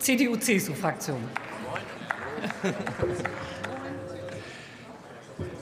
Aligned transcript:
CDU-CSU-Fraktion. 0.00 1.22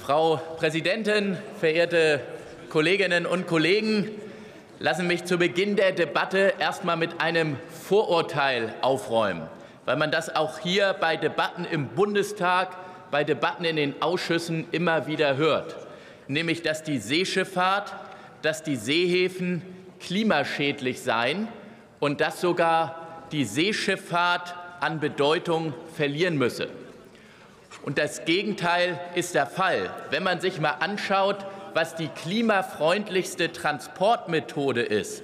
Frau 0.00 0.36
Präsidentin, 0.56 1.36
verehrte 1.58 2.20
Kolleginnen 2.68 3.26
und 3.26 3.48
Kollegen! 3.48 4.08
Lassen 4.78 5.08
mich 5.08 5.24
zu 5.24 5.36
Beginn 5.36 5.74
der 5.74 5.90
Debatte 5.92 6.54
erst 6.60 6.84
mal 6.84 6.96
mit 6.96 7.20
einem 7.20 7.56
Vorurteil 7.88 8.72
aufräumen, 8.82 9.48
weil 9.84 9.96
man 9.96 10.12
das 10.12 10.34
auch 10.34 10.60
hier 10.60 10.94
bei 10.98 11.16
Debatten 11.16 11.64
im 11.64 11.88
Bundestag, 11.88 12.76
bei 13.10 13.24
Debatten 13.24 13.64
in 13.64 13.74
den 13.74 14.00
Ausschüssen 14.00 14.68
immer 14.70 15.08
wieder 15.08 15.36
hört, 15.36 15.76
nämlich 16.28 16.62
dass 16.62 16.84
die 16.84 16.98
Seeschifffahrt, 16.98 17.92
dass 18.42 18.62
die 18.62 18.76
Seehäfen 18.76 19.62
klimaschädlich 19.98 21.00
seien 21.00 21.48
und 21.98 22.20
dass 22.20 22.40
sogar 22.40 22.99
die 23.32 23.44
Seeschifffahrt 23.44 24.54
an 24.80 25.00
Bedeutung 25.00 25.74
verlieren 25.94 26.36
müsse. 26.36 26.68
Und 27.82 27.98
das 27.98 28.24
Gegenteil 28.24 28.98
ist 29.14 29.34
der 29.34 29.46
Fall. 29.46 29.90
Wenn 30.10 30.22
man 30.22 30.40
sich 30.40 30.60
mal 30.60 30.76
anschaut, 30.80 31.38
was 31.74 31.94
die 31.94 32.08
klimafreundlichste 32.08 33.52
Transportmethode 33.52 34.82
ist, 34.82 35.22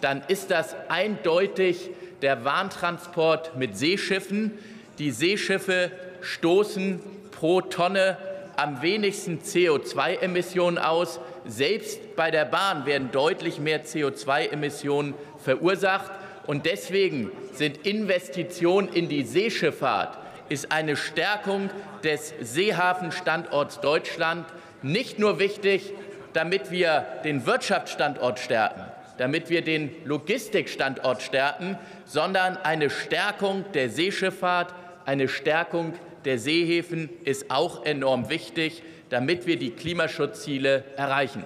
dann 0.00 0.22
ist 0.28 0.50
das 0.50 0.74
eindeutig 0.88 1.90
der 2.20 2.44
Warntransport 2.44 3.56
mit 3.56 3.76
Seeschiffen. 3.76 4.52
Die 4.98 5.10
Seeschiffe 5.10 5.90
stoßen 6.20 7.00
pro 7.30 7.60
Tonne 7.60 8.18
am 8.56 8.82
wenigsten 8.82 9.40
CO2-Emissionen 9.40 10.78
aus. 10.78 11.20
Selbst 11.46 12.16
bei 12.16 12.30
der 12.30 12.44
Bahn 12.44 12.86
werden 12.86 13.10
deutlich 13.12 13.58
mehr 13.58 13.84
CO2-Emissionen 13.84 15.14
verursacht. 15.42 16.10
Und 16.46 16.66
deswegen 16.66 17.30
sind 17.52 17.86
Investitionen 17.86 18.88
in 18.92 19.08
die 19.08 19.22
Seeschifffahrt 19.22 20.18
ist 20.48 20.70
eine 20.70 20.96
Stärkung 20.96 21.70
des 22.02 22.34
Seehafenstandorts 22.40 23.80
Deutschland 23.80 24.46
nicht 24.82 25.18
nur 25.18 25.38
wichtig, 25.38 25.92
damit 26.34 26.70
wir 26.70 27.06
den 27.24 27.46
Wirtschaftsstandort 27.46 28.38
stärken, 28.38 28.82
damit 29.16 29.48
wir 29.48 29.62
den 29.62 29.90
Logistikstandort 30.04 31.22
stärken, 31.22 31.78
sondern 32.04 32.56
eine 32.58 32.90
Stärkung 32.90 33.64
der 33.72 33.88
Seeschifffahrt, 33.88 34.74
eine 35.06 35.28
Stärkung 35.28 35.94
der 36.24 36.38
Seehäfen 36.38 37.08
ist 37.24 37.50
auch 37.50 37.84
enorm 37.84 38.28
wichtig, 38.30 38.82
damit 39.10 39.46
wir 39.46 39.56
die 39.56 39.70
Klimaschutzziele 39.70 40.84
erreichen. 40.96 41.44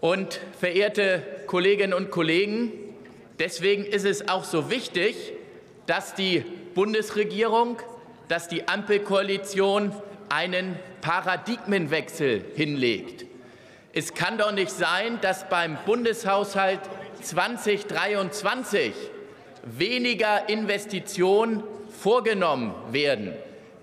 Und 0.00 0.40
verehrte 0.58 1.22
Kolleginnen 1.46 1.94
und 1.94 2.10
Kollegen, 2.10 2.72
Deswegen 3.38 3.84
ist 3.84 4.04
es 4.04 4.28
auch 4.28 4.44
so 4.44 4.70
wichtig, 4.70 5.32
dass 5.86 6.14
die 6.14 6.44
Bundesregierung, 6.74 7.78
dass 8.28 8.48
die 8.48 8.68
Ampelkoalition 8.68 9.92
einen 10.28 10.78
Paradigmenwechsel 11.00 12.44
hinlegt. 12.54 13.26
Es 13.92 14.14
kann 14.14 14.38
doch 14.38 14.52
nicht 14.52 14.70
sein, 14.70 15.18
dass 15.20 15.48
beim 15.48 15.76
Bundeshaushalt 15.84 16.80
2023 17.20 18.94
weniger 19.64 20.48
Investitionen 20.48 21.62
vorgenommen 22.00 22.74
werden. 22.90 23.32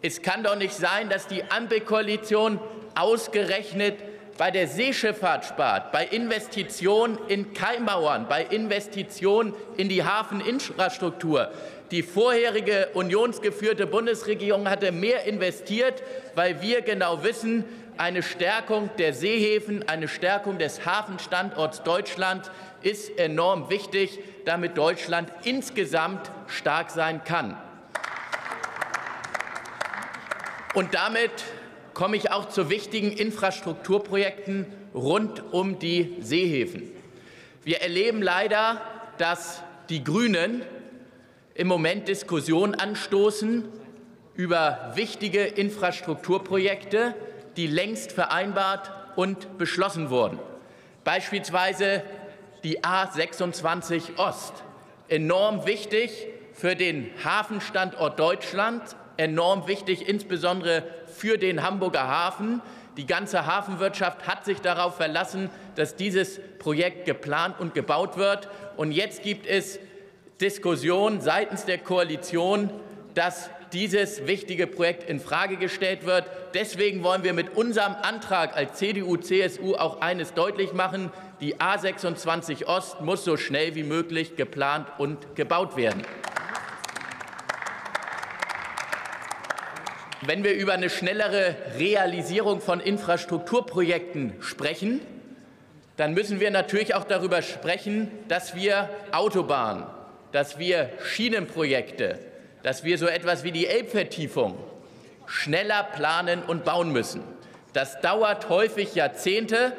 Es 0.01 0.21
kann 0.21 0.43
doch 0.43 0.55
nicht 0.55 0.73
sein, 0.73 1.09
dass 1.09 1.27
die 1.27 1.43
Ampelkoalition 1.43 2.59
ausgerechnet 2.95 3.95
bei 4.39 4.51
der 4.51 4.69
Seeschifffahrt 4.69 5.43
spart, 5.43 5.91
bei 5.91 6.05
Investitionen 6.05 7.17
in 7.27 7.53
Keimmauern, 7.53 8.25
bei 8.29 8.41
Investitionen 8.45 9.53
in 9.75 9.89
die 9.89 10.05
Hafeninfrastruktur. 10.05 11.51
Die 11.91 12.03
vorherige 12.03 12.87
unionsgeführte 12.93 13.85
Bundesregierung 13.85 14.69
hatte 14.69 14.93
mehr 14.93 15.25
investiert, 15.25 16.01
weil 16.35 16.61
wir 16.61 16.81
genau 16.83 17.21
wissen, 17.21 17.65
eine 17.97 18.23
Stärkung 18.23 18.89
der 18.97 19.13
Seehäfen, 19.13 19.89
eine 19.89 20.07
Stärkung 20.07 20.57
des 20.57 20.85
Hafenstandorts 20.85 21.83
Deutschland 21.83 22.49
ist 22.81 23.19
enorm 23.19 23.69
wichtig, 23.69 24.19
damit 24.45 24.77
Deutschland 24.77 25.33
insgesamt 25.43 26.31
stark 26.47 26.91
sein 26.91 27.25
kann. 27.25 27.57
Und 30.75 30.93
damit 30.93 31.43
komme 31.99 32.15
ich 32.15 32.31
auch 32.31 32.47
zu 32.47 32.69
wichtigen 32.69 33.11
Infrastrukturprojekten 33.11 34.65
rund 34.93 35.43
um 35.51 35.79
die 35.79 36.15
Seehäfen. 36.21 36.89
Wir 37.65 37.81
erleben 37.81 38.21
leider, 38.21 38.79
dass 39.17 39.61
die 39.89 40.01
Grünen 40.01 40.61
im 41.55 41.67
Moment 41.67 42.07
Diskussionen 42.07 42.73
anstoßen 42.73 43.65
über 44.33 44.93
wichtige 44.95 45.43
Infrastrukturprojekte, 45.43 47.15
die 47.57 47.67
längst 47.67 48.13
vereinbart 48.13 48.91
und 49.17 49.57
beschlossen 49.57 50.09
wurden. 50.09 50.39
Beispielsweise 51.03 52.03
die 52.63 52.81
A 52.81 53.11
26 53.11 54.17
Ost, 54.17 54.53
enorm 55.09 55.65
wichtig 55.65 56.27
für 56.53 56.77
den 56.77 57.09
Hafenstandort 57.25 58.17
Deutschland, 58.17 58.95
enorm 59.19 59.67
wichtig 59.67 60.07
insbesondere 60.07 60.83
für 61.05 61.37
den 61.37 61.61
Hamburger 61.61 62.07
Hafen. 62.07 62.61
Die 62.97 63.05
ganze 63.05 63.45
Hafenwirtschaft 63.45 64.27
hat 64.27 64.45
sich 64.45 64.61
darauf 64.61 64.95
verlassen, 64.95 65.49
dass 65.75 65.95
dieses 65.95 66.39
Projekt 66.57 67.05
geplant 67.05 67.59
und 67.59 67.73
gebaut 67.73 68.17
wird. 68.17 68.49
Und 68.77 68.93
jetzt 68.93 69.21
gibt 69.21 69.45
es 69.45 69.79
Diskussionen 70.41 71.19
seitens 71.19 71.65
der 71.65 71.77
Koalition, 71.77 72.69
dass 73.13 73.49
dieses 73.73 74.25
wichtige 74.25 74.67
Projekt 74.67 75.07
in 75.09 75.19
Frage 75.19 75.57
gestellt 75.57 76.05
wird. 76.05 76.25
Deswegen 76.53 77.03
wollen 77.03 77.23
wir 77.23 77.33
mit 77.33 77.55
unserem 77.55 77.95
Antrag 78.01 78.55
als 78.55 78.77
CDU, 78.77 79.17
CSU 79.17 79.75
auch 79.75 80.01
eines 80.01 80.33
deutlich 80.33 80.73
machen. 80.73 81.11
Die 81.41 81.59
A 81.59 81.77
26 81.77 82.67
Ost 82.67 83.01
muss 83.01 83.25
so 83.25 83.37
schnell 83.37 83.75
wie 83.75 83.83
möglich 83.83 84.35
geplant 84.37 84.87
und 84.97 85.35
gebaut 85.35 85.75
werden. 85.75 86.03
Wenn 90.21 90.43
wir 90.43 90.53
über 90.53 90.73
eine 90.73 90.89
schnellere 90.89 91.55
Realisierung 91.77 92.59
von 92.59 92.81
Infrastrukturprojekten 92.81 94.33
sprechen, 94.41 94.99
dann 95.95 96.13
müssen 96.13 96.41
wir 96.41 96.51
natürlich 96.51 96.93
auch 96.93 97.05
darüber 97.05 97.41
sprechen, 97.41 98.11
dass 98.27 98.53
wir 98.53 98.89
Autobahnen, 99.13 99.85
dass 100.33 100.59
wir 100.59 100.89
Schienenprojekte, 101.05 102.19
dass 102.63 102.83
wir 102.83 102.97
so 102.97 103.07
etwas 103.07 103.45
wie 103.45 103.53
die 103.53 103.67
Elbvertiefung 103.67 104.57
schneller 105.25 105.83
planen 105.83 106.43
und 106.43 106.65
bauen 106.65 106.91
müssen. 106.91 107.23
Das 107.71 108.01
dauert 108.01 108.49
häufig 108.49 108.95
Jahrzehnte. 108.95 109.71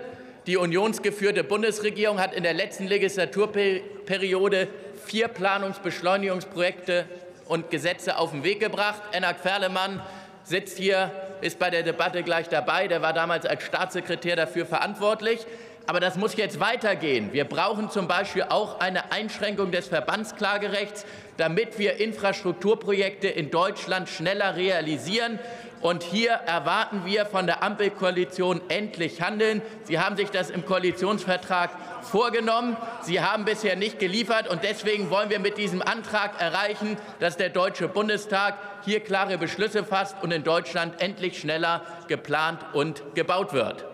Die 0.47 0.57
unionsgeführte 0.57 1.45
Bundesregierung 1.45 2.19
hat 2.19 2.35
in 2.35 2.45
der 2.45 2.55
letzten 2.55 2.87
Legislaturperiode 2.87 4.69
vier 5.05 5.29
Planungsbeschleunigungsprojekte 5.29 7.05
und 7.47 7.71
Gesetze 7.71 8.17
auf 8.17 8.31
den 8.31 8.45
Weg 8.45 8.61
gebracht. 8.61 9.03
Enak 9.13 9.41
Ferlemann 9.41 10.01
sitzt 10.45 10.79
hier, 10.79 11.11
ist 11.41 11.59
bei 11.59 11.71
der 11.71 11.83
Debatte 11.83 12.23
gleich 12.23 12.49
dabei. 12.49 12.89
Der 12.89 13.03
war 13.03 13.13
damals 13.13 13.47
als 13.47 13.63
Staatssekretär 13.63 14.37
dafür 14.37 14.67
verantwortlich. 14.67 15.47
Aber 15.87 15.99
das 15.99 16.17
muss 16.17 16.37
jetzt 16.37 16.61
weitergehen. 16.61 17.33
Wir 17.33 17.45
brauchen 17.45 17.91
zum 17.91 18.07
Beispiel 18.07 18.45
auch 18.49 18.81
eine 18.81 19.11
Einschränkung 19.11 19.73
des 19.73 19.89
Verbandsklagerechts, 19.89 21.05
damit 21.37 21.79
wir 21.79 21.99
Infrastrukturprojekte 21.99 23.29
in 23.29 23.51
Deutschland 23.51 24.09
schneller 24.09 24.57
realisieren. 24.57 25.39
Und 25.81 26.03
hier 26.03 26.33
erwarten 26.33 27.07
wir 27.07 27.25
von 27.25 27.47
der 27.47 27.63
Ampelkoalition 27.63 28.61
endlich 28.69 29.23
Handeln. 29.23 29.63
Sie 29.85 29.99
haben 29.99 30.15
sich 30.17 30.29
das 30.29 30.51
im 30.51 30.67
Koalitionsvertrag 30.67 31.71
vorgenommen. 32.03 32.77
Sie 33.01 33.23
haben 33.23 33.47
bisher 33.47 33.77
nicht 33.77 33.99
geliefert. 33.99 34.47
Und 34.47 34.63
deswegen 34.63 35.09
wollen 35.09 35.31
wir 35.31 35.39
mit 35.39 35.57
diesem 35.57 35.81
Antrag 35.81 36.39
erreichen, 36.39 36.99
dass 37.19 37.39
der 37.39 37.49
Deutsche 37.49 37.89
Bundestag 37.89 38.59
hier 38.85 39.01
klare 39.01 39.39
Beschlüsse 39.39 39.83
fasst 39.83 40.17
und 40.23 40.33
in 40.33 40.45
Deutschland 40.45 41.01
endlich 41.01 41.39
schneller 41.39 41.83
geplant 42.09 42.61
und 42.75 43.03
gebaut 43.15 43.55
wird. 43.55 43.87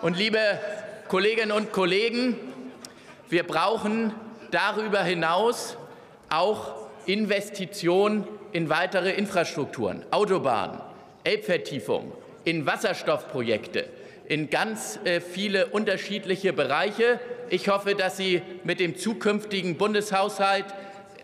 Und 0.00 0.16
liebe 0.16 0.38
Kolleginnen 1.08 1.52
und 1.52 1.72
Kollegen, 1.72 2.38
wir 3.28 3.46
brauchen 3.46 4.14
darüber 4.50 5.02
hinaus 5.02 5.76
auch 6.30 6.85
Investitionen 7.06 8.26
in 8.52 8.68
weitere 8.68 9.12
Infrastrukturen, 9.12 10.04
Autobahnen, 10.10 10.80
Elbvertiefung, 11.24 12.12
in 12.44 12.66
Wasserstoffprojekte, 12.66 13.88
in 14.28 14.50
ganz 14.50 14.98
äh, 15.04 15.20
viele 15.20 15.66
unterschiedliche 15.66 16.52
Bereiche. 16.52 17.20
Ich 17.48 17.68
hoffe, 17.68 17.94
dass 17.94 18.16
Sie 18.16 18.42
mit 18.64 18.80
dem 18.80 18.96
zukünftigen 18.96 19.76
Bundeshaushalt 19.76 20.66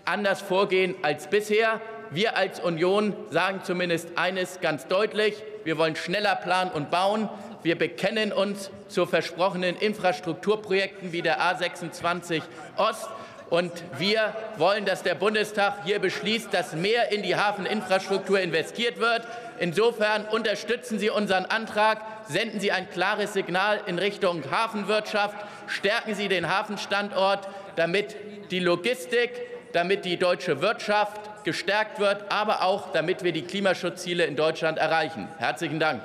anders 0.04 0.40
vorgehen 0.40 0.94
als 1.02 1.28
bisher. 1.28 1.80
Wir 2.10 2.36
als 2.36 2.60
Union 2.60 3.14
sagen 3.30 3.60
zumindest 3.64 4.08
eines 4.16 4.60
ganz 4.60 4.86
deutlich. 4.86 5.34
Wir 5.64 5.78
wollen 5.78 5.96
schneller 5.96 6.36
planen 6.36 6.70
und 6.70 6.90
bauen. 6.90 7.28
Wir 7.62 7.78
bekennen 7.78 8.32
uns 8.32 8.70
zu 8.88 9.06
versprochenen 9.06 9.76
Infrastrukturprojekten 9.76 11.12
wie 11.12 11.22
der 11.22 11.40
A 11.40 11.54
26 11.54 12.42
Ost 12.76 13.08
Und 13.52 13.70
wir 13.98 14.34
wollen, 14.56 14.86
dass 14.86 15.02
der 15.02 15.14
Bundestag 15.14 15.84
hier 15.84 15.98
beschließt, 15.98 16.54
dass 16.54 16.72
mehr 16.72 17.12
in 17.12 17.22
die 17.22 17.36
Hafeninfrastruktur 17.36 18.40
investiert 18.40 18.98
wird. 18.98 19.26
Insofern 19.58 20.24
unterstützen 20.24 20.98
Sie 20.98 21.10
unseren 21.10 21.44
Antrag, 21.44 22.00
senden 22.26 22.60
Sie 22.60 22.72
ein 22.72 22.88
klares 22.88 23.34
Signal 23.34 23.82
in 23.84 23.98
Richtung 23.98 24.42
Hafenwirtschaft, 24.50 25.36
stärken 25.66 26.14
Sie 26.14 26.28
den 26.28 26.48
Hafenstandort, 26.48 27.46
damit 27.76 28.16
die 28.50 28.58
Logistik, 28.58 29.32
damit 29.74 30.06
die 30.06 30.16
deutsche 30.16 30.62
Wirtschaft 30.62 31.44
gestärkt 31.44 32.00
wird, 32.00 32.32
aber 32.32 32.62
auch 32.62 32.90
damit 32.94 33.22
wir 33.22 33.32
die 33.32 33.42
Klimaschutzziele 33.42 34.24
in 34.24 34.34
Deutschland 34.34 34.78
erreichen. 34.78 35.28
Herzlichen 35.36 35.78
Dank. 35.78 36.00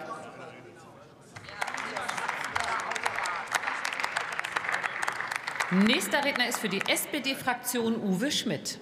Nächster 5.69 6.23
Redner 6.23 6.47
ist 6.47 6.59
für 6.59 6.69
die 6.69 6.79
SPD-Fraktion 6.87 7.97
Uwe 8.01 8.31
Schmidt. 8.31 8.79